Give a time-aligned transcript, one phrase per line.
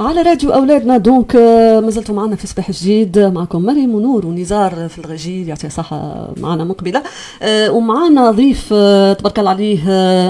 [0.00, 0.98] على راديو أولادنا.
[0.98, 3.18] donc آه، ما زلتوا معنا في صباح جديد.
[3.18, 7.02] معكم مريم ونور ونزار في الغجيل يعطيه صحة معنا مقبلة.
[7.42, 9.80] آه، ومعنا ضيف آه، تبارك الله عليه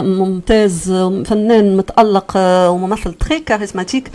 [0.03, 0.93] ممتاز
[1.25, 2.33] فنان متألق
[2.71, 4.11] وممثل très charismatique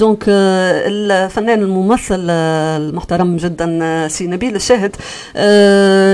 [0.00, 4.96] donc الفنان الممثل المحترم جدا سي نبيل الشاهد.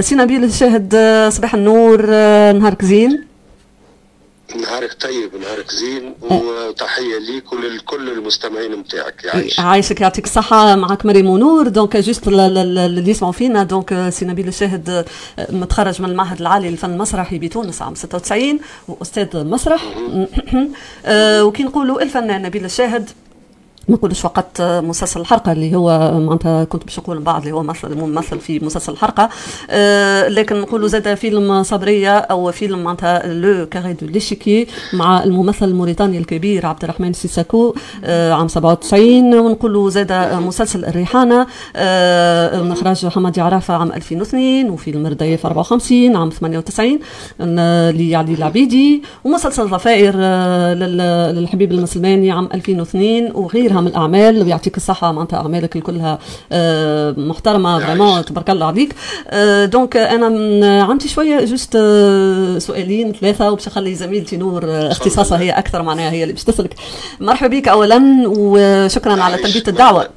[0.05, 0.97] سي نبيل الشاهد
[1.33, 2.07] صباح النور
[2.53, 3.32] نهارك زين.
[4.57, 10.77] نهارك طيب نهارك زين وتحية ليك ولكل المستمعين نتاعك يعيشك عايشك يعطيك الصحة.
[10.77, 15.07] معك مريم ونور donc juste اللي يسمعوا فينا donc سي نبيل الشاهد
[15.51, 19.83] متخرج من المعهد العالي للفن المسرحي بتونس عام 96 وأستاذ مسرح.
[21.47, 23.11] وكي نقولوا الفنان نبيل الشاهد؟
[23.89, 27.95] ما نقولش فقط مسلسل الحرقة اللي هو معناتها كنت باش نقول بعد اللي هو ممثل
[27.99, 29.29] ممثل في مسلسل الحرقة
[29.71, 35.69] آه لكن نقولوا زاد فيلم صبرية أو فيلم معناتها le carré de l'échiquier مع الممثل
[35.69, 43.07] الموريتاني الكبير عبد الرحمن سيساكو آه عام 97 ونقولوا زاد مسلسل الريحانة آه من اخراج
[43.07, 46.99] محمد عرافة عام 2002 وفيلم رديف 54 عام 98
[47.41, 49.03] لعلي العبيدي.
[49.25, 50.75] ومسلسل ضفائر آه
[51.33, 56.19] للحبيب المسلماني عام 2002 وغير من الأعمال ويعطيك الصحة معناتها أعمالك كلها
[56.53, 58.95] آه، محترمة vraiment تبارك الله عليك.
[59.73, 65.51] donc آه، أنا عندي شوية juste آه، سؤالين ثلاثة وباش نخلي زميلتي نور اختصاصها هي
[65.51, 66.75] أكثر معناها هي اللي باش تسالك
[67.21, 70.09] مرحبا بك اولا وشكرا على تلبيه الدعوة.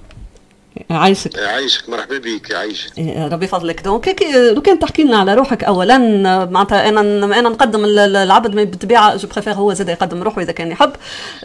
[0.90, 1.40] عايشك.
[1.40, 1.90] عايشك.
[1.90, 2.54] مرحبا بك.
[2.56, 2.98] عايشك.
[2.98, 4.16] إيه، ربي يفضلك donc
[4.54, 5.98] لو كان تحكي لنا على روحك اولا
[6.46, 7.02] معناتها أنا
[7.40, 10.92] أنا نقدم العبد بالطبيعه je préfère هو زاد يقدم روحه إذا كان يحب.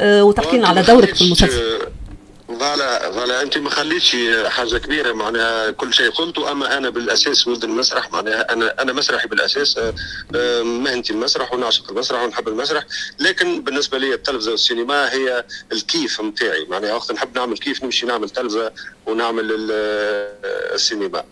[0.02, 1.62] وتحكي لنا على دورك في المسلسل.
[2.60, 4.16] voilà voilà انت ما خليتش
[4.46, 9.28] حاجة كبيرة معناها كل شيء قلته اما أنا بالأساس ولد المسرح معناها أنا أنا مسرحي
[9.28, 9.94] بالأساس آه،
[10.34, 12.84] آه، مهنتي المسرح ونعشق المسرح ونحب المسرح
[13.18, 18.30] لكن بالنسبة لي التلفزة والسينما هي الكيف نتاعي معناها وقت نحب نعمل كيف نمشي نعمل
[18.30, 18.72] تلفزة
[19.06, 21.24] ونعمل آه، السينما.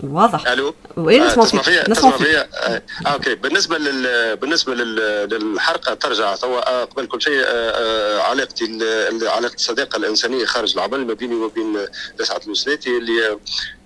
[0.00, 0.48] واضح.
[0.48, 3.34] ألو؟ وين نسمع فيك فيها نسمع فيها آه OK.
[3.34, 4.96] بالنسبة لل بالنسبة لل...
[5.28, 6.34] للحلقه ترجع.
[6.36, 8.78] توا قبل كل شيء آه علاقتي
[9.22, 11.86] علاقة الصداقه الإنسانية خارج العمل ما بيني وبين
[12.20, 13.38] لسعد الوسلاتي اللي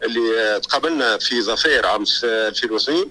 [0.02, 3.10] اللي تقابلنا في ظفير عام 2002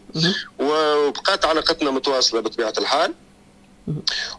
[0.60, 3.14] وبقات علاقتنا متواصلة بطبيعة الحال.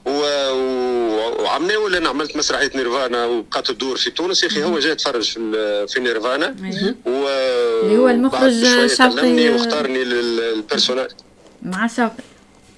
[0.07, 4.43] وعملنا ولا أنا عملت مسرحية نيرفانا وبقات تدور في تونس.
[4.43, 6.57] يا أخي هو جاي يتفرج في في نيرفانا.
[7.07, 7.27] و
[7.83, 11.11] اللي هو المخرج شوقي واختارني للبيرسوناج
[11.63, 12.25] مع شوقي.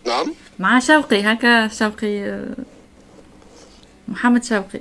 [0.06, 2.44] نعم؟ مع شوقي هكا شوقي
[4.08, 4.80] محمد شوقي.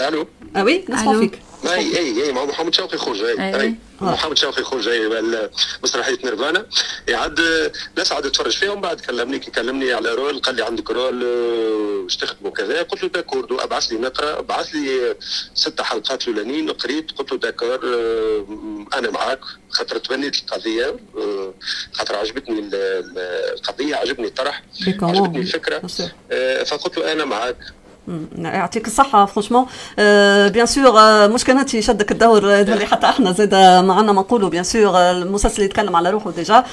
[0.00, 0.26] ألو؟
[0.56, 1.42] oui نسمع فيك.
[1.64, 3.74] أي أي أي مع محمد شوقي خرج أي, أي.
[4.00, 5.08] محمد شوقي خرج اي
[5.84, 6.66] مسرحية نيرفانا.
[7.08, 7.40] يعد
[7.98, 12.16] نسعد اتفرج فيها ومن بعد كلمني كي كلمني على rôle قال لي عندك rôle واش
[12.16, 12.82] تخدموا كذا.
[12.82, 15.16] قلت له d'accord أبعث لي نقرأ بعث لي
[15.54, 17.80] ست حلقات الأولانيين قريت قلت له d'accord
[18.94, 19.40] أنا معاك.
[19.70, 20.96] خاطر تبنيت القضية
[21.92, 22.70] خاطر عجبتني
[23.54, 24.62] القضية عجبني الطرح
[25.02, 25.78] عجبتني الفكرة.
[26.64, 27.58] فقلت له أنا معاك.
[28.38, 29.66] يعطيك الصحة franchement
[30.52, 34.96] bien sûr مش كانت يشدك الدور اللي حتى إحنا زاد معنا ما نقولوا bien sûr
[34.96, 36.64] المسلسل يتكلم على روحه déjà.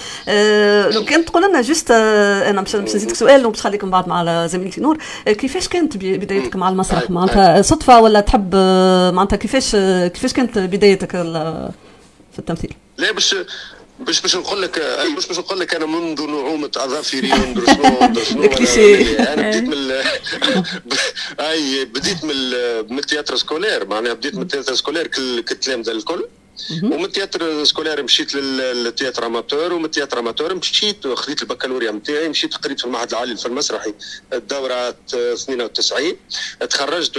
[0.96, 4.98] لو كان تقول لنا juste أنا باش نزيدك سؤال وباش نخليكم بعد مع زميلتي نور.
[5.26, 8.56] كيفاش كانت بدايتك مع المسرح؟ معناتها صدفة ولا تحب
[9.14, 9.76] معناتها كيفاش
[10.14, 13.36] كيفاش كانت بدايتك في التمثيل؟ لا باش
[14.00, 14.80] باش باش نقول لك
[15.16, 17.34] باش باش نقول لك أنا منذ نعومة اظافري
[19.20, 19.92] أنا بديت من
[21.40, 22.36] أي بديت من
[22.94, 23.86] من ال théâtre scolaire.
[23.88, 25.08] معناها بديت من ال théâtre scolaire
[25.42, 26.26] كتلامذه الكل.
[26.84, 29.74] ومن ال théâtre scolaire مشيت لل théâtre amateur.
[29.74, 33.94] ومن ال théâtre amateur مشيت خذيت البكالوريا نتاعي مشيت قريت في المعهد العالي للفن المسرحي
[34.34, 36.14] الدورة 92
[36.70, 37.18] تخرجت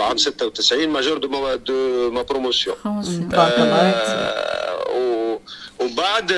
[0.00, 1.28] عام 96 major de
[2.10, 2.76] ma promotion
[5.92, 6.32] وبعد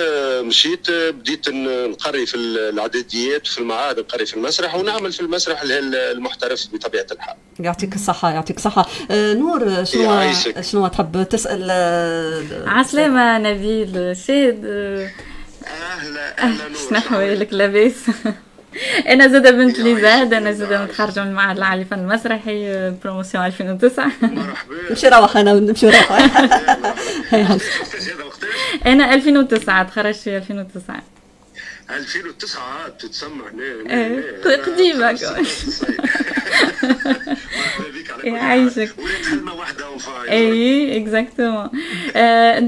[0.44, 7.06] مشيت بديت نقري في الاعداديات وفي المعاهد نقري في المسرح ونعمل في المسرح المحترف بطبيعة
[7.12, 7.36] الحال.
[7.60, 8.86] يعطيك الصحة يعطيك الصحة.
[9.10, 11.70] آه نور شنو شنو تحب تسأل
[12.66, 14.64] عسلامة نبيل شاد
[15.66, 17.94] أهلا أهلا نور شنو احوالك لاباس؟
[19.08, 24.10] أنا زادة بنت لي زاد أنا زادة متخرجة من المعهد العالي للفن المسرحي promotion 2009
[24.22, 24.74] مرحبا.
[24.90, 26.12] نمشي نروح أنا ونمشي نروح.
[28.86, 31.02] أنا 2009 تخرجت في 2009
[31.90, 33.44] 2009 تتسمع.
[33.90, 35.12] إيه قديمة
[38.26, 38.94] يعيشك
[40.30, 41.68] اي exactement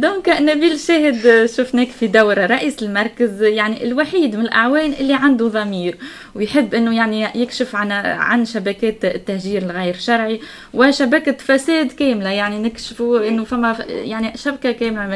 [0.01, 2.47] دونك نبيل شاهد شفناك في دورة.
[2.47, 5.97] رئيس المركز يعني الوحيد من الأعوان اللي عنده ضمير
[6.35, 10.41] ويحب إنه يعني يكشف عن عن شبكات التهجير الغير شرعي
[10.75, 12.31] وشبكة فساد كاملة.
[12.31, 15.07] يعني نكشفوا إنه فما يعني شبكة كاملة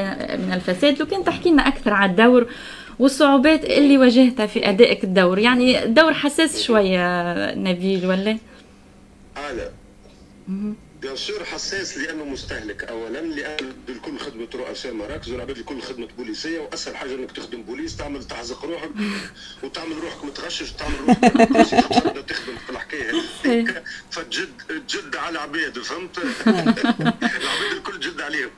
[0.46, 1.00] من الفساد.
[1.00, 2.46] لو كان تحكي لنا أكثر على الدور
[2.98, 5.38] والصعوبات اللي واجهتها في أدائك الدور.
[5.38, 8.37] يعني الدور حساس شوية نبيل ولا؟
[9.37, 9.70] لا
[10.50, 12.85] bien sûr حساس لأنه مستهلك.
[12.85, 17.97] اولا لأن الكل خدمة رؤساء مراكز والعباد الكل خدمة بوليسية وأسهل حاجة إنك تخدم بوليس
[17.97, 18.91] تعمل تعزق روحك
[19.62, 21.20] وتعمل روحك متغشش وتعمل روحك
[22.29, 23.11] تخدم في الحكاية
[23.44, 28.50] هذيك فتجد تجد على العباد فهمت؟ العباد الكل جد عليهم.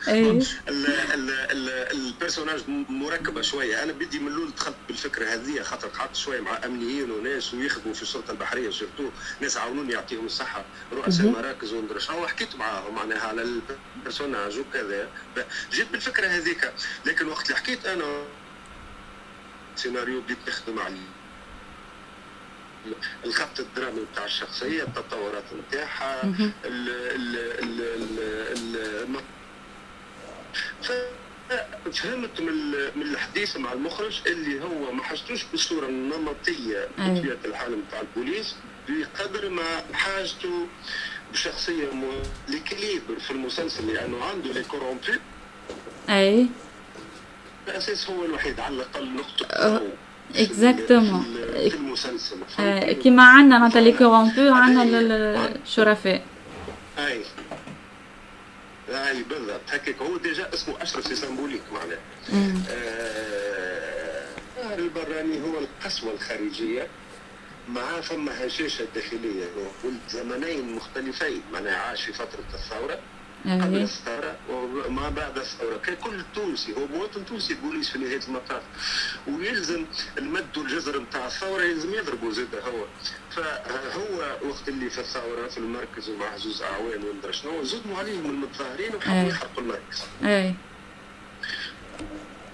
[1.93, 3.83] ال personnage مركبة شوية.
[3.83, 8.03] أنا بدي من الأول دخلت بالفكرة هذه خاطر قعدت شوية مع أمنيين وناس ويخدموا في
[8.03, 9.11] الشرطه البحرية surtout
[9.41, 13.43] ناس عاونوني يعطيهم الصحة رؤساء مراكز ومدري شنو حكيت معاهم معناها على
[13.97, 15.09] البرسوناج وكذا.
[15.73, 16.73] جيت بالفكرة هذيك.
[17.07, 18.25] لكن وقت اللي حكيت أنا
[19.77, 21.09] سيناريو بديت نخدم عليه.
[23.25, 26.23] الخط الدرامي بتاع الشخصية التطورات نتاعها
[31.93, 32.55] فهمت من
[32.97, 38.55] من الحديث مع المخرج اللي هو ما حسيتوش بالصورة النمطية بطبيعة الحال نتاع البوليس
[38.89, 40.69] بقدر ما حاجته
[41.33, 41.89] بشخصيه
[42.49, 45.21] l'équilibre في المسلسل لأنه عنده les corrompus
[46.09, 46.47] أي.
[47.69, 49.83] الاساس هو الوحيد على الأقل نقطة
[50.37, 51.25] exactement
[51.55, 52.37] في المسلسل.
[52.61, 56.23] آه، كيما عندنا معناتها les corrompus عندنا الشرفاء.
[56.99, 57.23] أي.
[58.89, 59.61] أي بالضبط.
[59.71, 60.03] هكاك.
[60.03, 61.99] هو déjà اسمه أشرف c'est symbolique معناه
[62.71, 63.33] آه
[64.79, 66.87] البراني هو القسوة الخارجية.
[67.69, 69.47] مع ثم هشاشة داخلية
[69.85, 71.43] ولد زمنين مختلفين.
[71.53, 72.99] معناها عاش في فترة الثورة
[73.45, 75.77] قبل الثورة وما بعد الثورة.
[75.77, 78.63] ككل تونسي هو مواطن تونسي بوليس في نهاية المطاف؟
[79.29, 79.85] ويلزم
[80.19, 82.85] المد والجزر نتاع الثورة يلزم يضربوا زاد هو.
[83.31, 88.95] فهو وقت اللي في الثورة في المركز ومع زوز أعوان ومدري شنو زدموا عليهم المتظاهرين
[88.95, 90.03] وحبوا يحرقوا المركز.
[90.25, 90.55] اي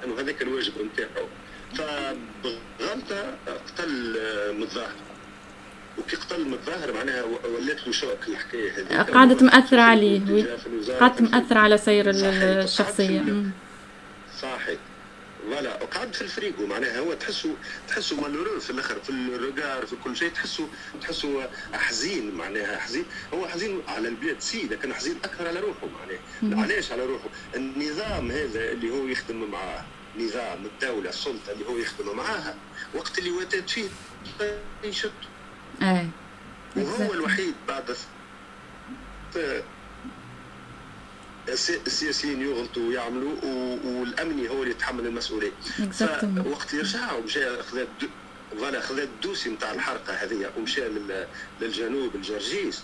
[0.04, 1.26] إنه هذاك الواجب نتاعو.
[1.74, 3.36] فبغلطة
[3.66, 4.16] قتل
[4.58, 4.96] متظاهر.
[5.98, 10.46] وكي قتل متظاهر معناها ولات له choc الحكاية هذه قعدت مأثرة عليه.
[11.00, 13.46] قعدت مأثرة على سير الشخصية.
[14.42, 14.78] صحيح.
[15.50, 15.82] voilà.
[15.82, 17.54] وقعد في الفريقو معناها هو تحسه
[17.88, 20.28] تحسه malheureux في الآخر في ال regard في كل شيء.
[20.28, 20.68] تحسه
[21.00, 22.76] تحسه حزين معناها.
[22.76, 23.04] حزين
[23.34, 26.62] هو حزين على البلاد سي لكن حزين أكثر على روحه معناها.
[26.62, 29.84] علاش على روحه؟ النظام هذا اللي هو يخدم معاه.
[30.18, 32.54] نظام الدولة السلطة اللي هو يخدم معاها
[32.94, 33.88] وقت اللي واتت فيه
[34.84, 35.12] يشد
[35.82, 36.08] اي
[36.76, 37.96] وهو الوحيد بعد
[41.86, 43.36] السياسيين يغلطوا ويعملوا
[43.84, 45.52] والأمني هو اللي يتحمل المسؤولية.
[46.44, 47.86] فوقت يرجع ومشى خذا
[48.58, 50.82] فوالا خذا الدوسي نتاع الحرقة هذه ومشى
[51.60, 52.82] للجنوب الجرجيس.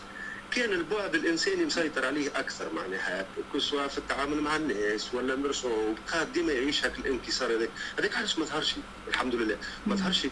[0.56, 3.26] كان البعد الإنساني مسيطر عليه أكثر معناها.
[3.58, 7.70] سواء في التعامل مع الناس ولا مرسو بقى ديما يعيش هذاك الانكسار هذاك.
[7.98, 8.74] هذاك علاش ما ظهرش؟
[9.08, 9.56] الحمد لله.
[9.86, 10.26] ما ظهرش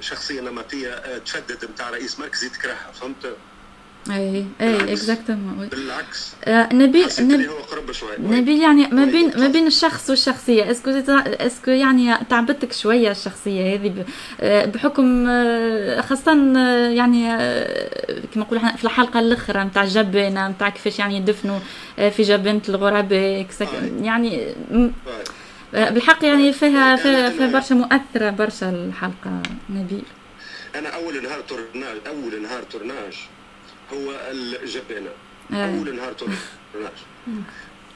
[0.00, 3.36] شخصيه نمطية تفدد نتاع رئيس مركزي تكرهها فهمت؟
[4.10, 8.10] اي اي exactement بالعكس آه نبيل نبيل هو قرب شوي.
[8.18, 10.70] نبيل يعني ما بين ما بين الشخص والشخصية.
[10.70, 14.04] est-ce que est-ce que يعني تعبتك شوية الشخصية هذه؟
[14.66, 15.26] بحكم
[16.02, 16.32] خاصة
[16.90, 17.22] يعني
[18.34, 21.58] كما نقول في الحلقة الأخرى نتاع جبانه نتاع كيفاش يعني يدفنوا
[21.96, 23.46] في جبانه الغرباء
[24.02, 24.54] يعني
[25.72, 30.02] بالحق يعني فيها فيها, فيها برشا مؤثرة برشا الحلقة نبيل.
[30.74, 33.28] أنا أول نهار تورناج أول نهار تورناج.
[33.92, 35.10] هو الجبانة.
[35.52, 36.92] أول نهار تورناج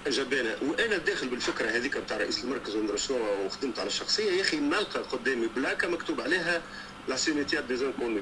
[0.07, 4.31] جبانه وأنا داخل بالفكرة هذيك بتاع رئيس المركز شنو وخدمت على الشخصية.
[4.33, 6.63] يا أخي نلقى قدامي بلاكة مكتوب عليها
[7.09, 8.21] la cimetière des inconnus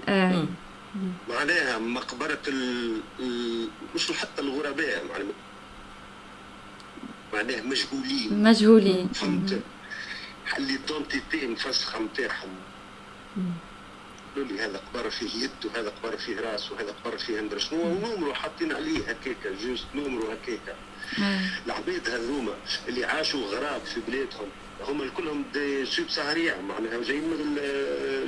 [1.28, 3.68] معناها مقبرة ال...
[3.94, 5.32] مش حتى الغرباء معناها
[7.32, 8.42] معناها مجهولين.
[8.42, 9.08] مجهولين.
[9.08, 9.60] فهمت؟
[10.58, 12.48] l'identité مفسخه نتاعهم
[14.34, 17.82] قالوا لي هذا قبر فيه يد وهذا قبر فيه راس وهذا قبر فيه ندري شنو
[17.82, 20.74] ونمروا حاطين عليه هكاكا juste نمروا هكاكا.
[21.66, 22.54] العباد هذوما
[22.88, 24.48] اللي عاشوا غراب في بلادهم
[24.88, 27.54] هم كلهم دي سوب سهريع معناها جايين من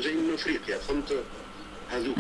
[0.00, 1.25] جايين من أفريقيا فهمت؟
[1.90, 2.18] هذوك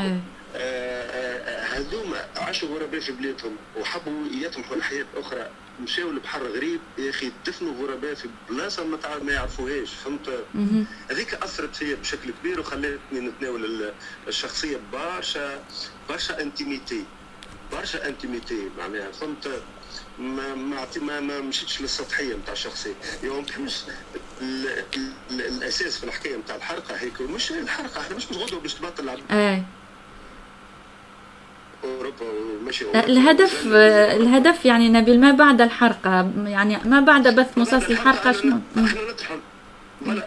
[1.74, 5.50] هذوما عاشوا غرباء في بلادهم وحبوا يطمحوا لحياة أخرى.
[5.80, 10.44] مشاو لبحر غريب يا أخي دفنوا غرباء في بلاصة ما ما يعرفوهاش فهمت؟
[11.10, 13.92] هذيك أثرت فيا بشكل كبير وخلتني نتناول
[14.28, 15.64] الشخصية برشا
[16.08, 17.04] برشا إنتيميتي
[17.72, 19.62] برشا intimité معناها فهمت؟
[20.18, 23.74] ما ما ما, ما مشيتش للسطحية نتاع الشخصيه يمكن مش
[25.30, 29.62] الأساس في الحكاية نتاع الحرقة هيك مش الحرقة إحنا مش غدوة باش تبطل اوروبا وماشي
[32.94, 39.00] الهدف الهدف يعني نبيل ما بعد الحرقة؟ يعني ما بعد بث مسلسل الحرقة؟ شنو؟ إحنا
[39.10, 39.38] نطرح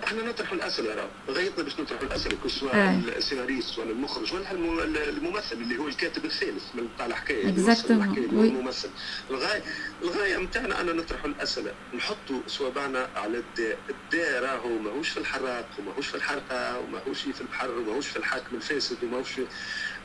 [0.04, 3.00] إحنا نطرح الأسئلة راه غايتنا باش نطرح الأسئلة كل سواء آه.
[3.18, 8.90] السيناريست ولا المخرج ولا الممثل اللي هو الكاتب الثالث من بتاع الحكاية exactement الممثل.
[9.30, 9.62] الغاية
[10.04, 11.72] الغاية نتاعنا أنا نطرح الأسئلة.
[11.98, 17.72] نحطوا صوابعنا على الداء الداء راهو ماهوش في الحراق وماهوش في الحرقة وماهوش في البحر
[17.72, 19.46] وماهوش في الحاكم الفاسد وماهوش في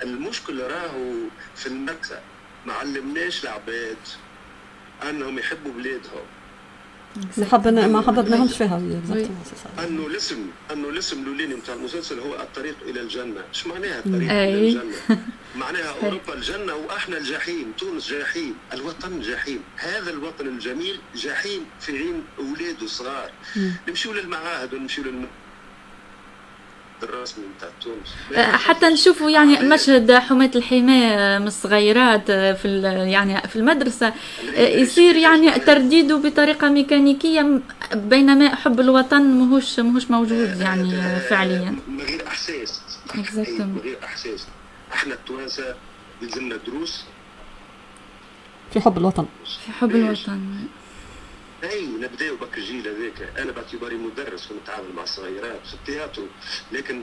[0.03, 1.13] المشكل راهو
[1.57, 2.21] في المكتب
[2.67, 3.97] ما علمناش العباد
[5.09, 6.25] أنهم يحبوا بلادهم.
[7.39, 8.77] ما حبنا ما حببناهمش فيها.
[9.79, 14.69] أنه الاسم أنه الاسم الأولاني نتاع المسلسل هو الطريق إلى الجنة، إيش معناها الطريق إلى
[14.69, 14.93] الجنة؟
[15.63, 22.25] معناها أوروبا الجنة وأحنا الجحيم، تونس جحيم، الوطن جحيم، هذا الوطن الجميل جحيم في عين
[22.39, 23.31] أولاده الصغار،
[23.89, 25.27] نمشيو للمعاهد ونمشيو للم...
[27.03, 28.15] الرسمي نتاع تونس
[28.57, 32.81] حتى نشوفوا يعني مشهد حماة الحماة من الصغيرات أه، في
[33.13, 34.13] يعني في المدرسة
[34.57, 37.61] يصير يعني ترديده بطريقة ميكانيكية
[37.95, 41.77] بينما حب الوطن ماهوش ماهوش موجود يعني فعليا.
[41.89, 42.81] من غير إحساس.
[43.15, 44.47] من غير إحساس.
[44.93, 45.75] إحنا التوانسة
[46.23, 47.05] يلزمنا دروس.
[48.73, 49.27] في حب الوطن.
[49.67, 50.41] في حب الوطن.
[51.65, 53.39] أي نبداو بك الجيل هذاك.
[53.39, 56.27] أنا باعتباري مدرس ونتعامل مع الصغيرات في التياترو
[56.73, 57.03] لكن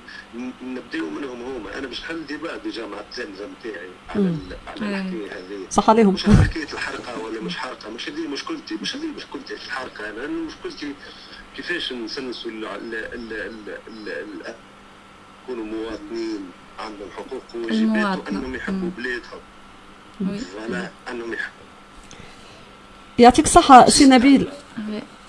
[0.64, 4.36] نبداو منهم هما أنا مش نحل débat déjà مع التلامذه نتاعي على
[4.68, 5.68] على الحكاية هذه.
[5.70, 6.14] صح عليهم.
[6.14, 8.76] مش حكاية الحرقة ولا مش حرقة مش هذه مشكلتي.
[8.82, 10.10] مش هذه مشكلتي في الحرقة.
[10.10, 10.94] أنا مشكلتي
[11.56, 12.52] كيفاش نسنسوا
[15.44, 19.42] يكونوا مواطنين عندهم حقوق وواجبات وأنهم يحبوا بلادهم.
[20.22, 21.59] ولا أنهم يحبوا
[23.20, 24.48] يعطيك الصحة سي نبيل.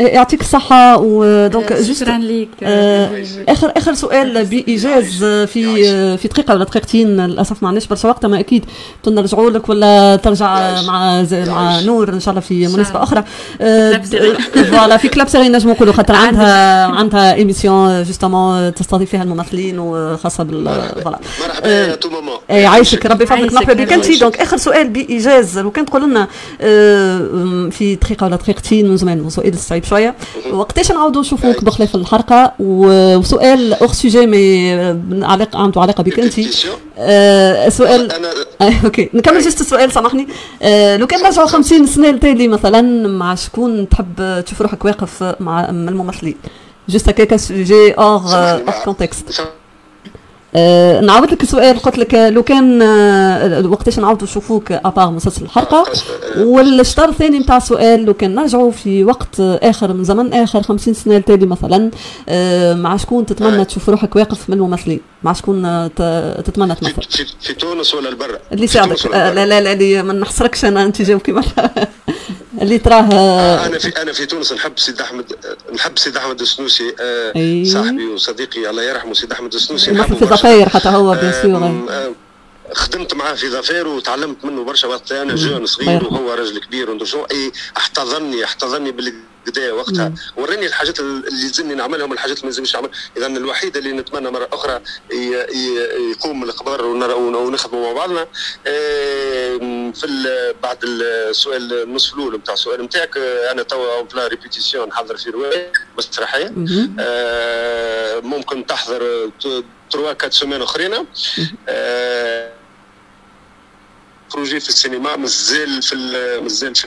[0.01, 6.65] يعطيك الصحة و donc شكرا لك آه آخر آخر سؤال بإيجاز في في دقيقة ولا
[6.65, 8.65] دقيقتين للأسف ما عندناش برشا وقت ما أكيد
[9.09, 13.25] نرجعوا لك ولا ترجع مع مع نور إن شاء الله في مناسبة أخرى.
[14.71, 20.45] voilà في Club Série نجموا نقولوا خاطر عندها عندها émission justement تستضيف فيها الممثلين وخاصة
[20.45, 20.65] بال
[21.05, 21.19] voilà.
[21.41, 23.75] مرحبا tout moment يعيشك ربي يفضلك مرحبا.
[23.75, 25.59] بك انت donc آخر سؤال بإيجاز.
[25.59, 26.29] لو كان تقول لنا
[27.71, 30.15] في دقيقة ولا دقيقتين من زمان سؤال الصعيب شوية.
[30.53, 34.73] وقتاش نعاودوا نشوفوك بخلاف الحرقة وسؤال hors sujet mais
[35.25, 36.35] علاقه عنده علاقة بك أنت.
[36.99, 38.13] آه سؤال
[38.63, 39.11] آه OK.
[39.15, 40.29] نكمل juste السؤال سامحني.
[40.63, 45.71] آه لو كان نرجعوا 50 سنة لتالي مثلا مع شكون تحب تشوف روحك واقف مع
[45.71, 46.37] الممثلين؟
[46.89, 49.43] juste هكاك sujet hors hors contexte
[50.57, 55.43] أه نعاود لك السؤال قلت لك لو كان أه وقتاش نعاودوا نشوفوك à part مسلسل
[55.45, 55.85] الحرقة.
[56.39, 61.17] والشطر الثاني نتاع السؤال لو كان نرجعوا في وقت آخر من زمن آخر 50 سنة
[61.17, 61.91] التالي مثلا
[62.29, 65.63] أه مع شكون تتمنى تشوف روحك واقف من الممثلين؟ مع شكون
[66.45, 69.07] تتمنى تمثل؟ في, في تونس ولا البرة اللي ساعدك.
[69.07, 71.43] لا لا لا اللي ما نحصركش أنا أنت جاوب كيما
[72.61, 75.25] اللي تراه أنا في أنا في تونس نحب سيد أحمد
[75.75, 77.65] نحب سيد أحمد السنوسي أي.
[77.65, 82.15] صاحبي وصديقي الله يرحمه سيد أحمد السنوسي نحبه في ظفاير حتى هو bien sûr
[82.75, 85.13] خدمت معاه في ظفير وتعلمت منه برشا وقت.
[85.13, 86.91] أنا jeune صغير وهو راجل كبير
[87.33, 88.93] أي احتضني احتضني
[89.47, 90.13] بالكدا وقتها.
[90.37, 92.91] وراني الحاجات اللي يلزمني نعملهم الحاجات اللي ما يلزمنيش نعمل.
[93.17, 94.81] إذا الوحيد اللي نتمنى مرة أخرى
[96.11, 98.27] يقوم القبر ونخدموا مع بعضنا.
[99.93, 103.19] في بعد السؤال النصف الأول نتاع السؤال نتاعك
[103.51, 106.53] أنا توا en pleine répétition نحضر في رواية مسرحية.
[108.21, 109.31] ممكن تحضر
[109.91, 111.07] trois quatre semaines أخرين.
[114.35, 115.97] projet في السينما مازال في
[116.43, 116.87] مازال في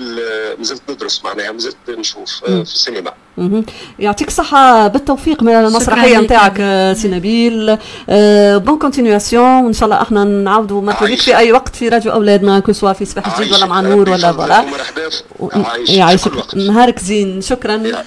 [0.59, 3.13] مازلت ندرس معناها مازلت نشوف في السينما.
[3.99, 6.57] يعطيك الصحة بالتوفيق من المسرحية نتاعك
[6.97, 7.77] سي نبيل.
[8.59, 12.75] bonne continuation وان شاء الله أحنا نعاودوا مرحبا في أي وقت في راديو أولادنا كل
[12.75, 14.61] سوا في صباح جديد ولا مع نور ولا voilà.
[14.61, 15.09] مرحبا
[15.89, 17.41] يعيشك نهارك زين.
[17.41, 18.03] شكرا.